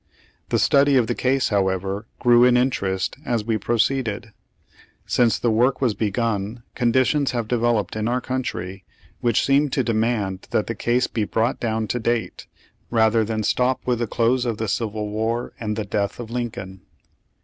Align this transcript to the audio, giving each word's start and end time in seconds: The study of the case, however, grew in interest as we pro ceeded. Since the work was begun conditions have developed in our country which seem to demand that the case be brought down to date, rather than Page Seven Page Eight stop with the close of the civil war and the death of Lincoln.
The 0.49 0.57
study 0.57 0.97
of 0.97 1.05
the 1.05 1.13
case, 1.13 1.49
however, 1.49 2.07
grew 2.17 2.43
in 2.43 2.57
interest 2.57 3.17
as 3.23 3.43
we 3.45 3.59
pro 3.59 3.75
ceeded. 3.75 4.31
Since 5.05 5.37
the 5.37 5.51
work 5.51 5.79
was 5.79 5.93
begun 5.93 6.63
conditions 6.73 7.33
have 7.33 7.47
developed 7.47 7.95
in 7.95 8.07
our 8.07 8.19
country 8.19 8.83
which 9.19 9.45
seem 9.45 9.69
to 9.69 9.83
demand 9.83 10.47
that 10.49 10.65
the 10.65 10.73
case 10.73 11.05
be 11.05 11.23
brought 11.25 11.59
down 11.59 11.87
to 11.89 11.99
date, 11.99 12.47
rather 12.89 13.23
than 13.23 13.41
Page 13.41 13.45
Seven 13.45 13.45
Page 13.45 13.45
Eight 13.45 13.45
stop 13.51 13.81
with 13.85 13.99
the 13.99 14.07
close 14.07 14.43
of 14.43 14.57
the 14.57 14.67
civil 14.67 15.07
war 15.09 15.53
and 15.59 15.75
the 15.75 15.85
death 15.85 16.19
of 16.19 16.31
Lincoln. 16.31 16.81